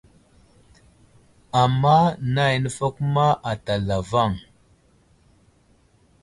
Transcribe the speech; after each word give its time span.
Ama 1.61 1.97
nay 2.33 2.55
nəfakuma 2.63 3.25
ata 3.51 3.73
zlavaŋ. 3.85 4.31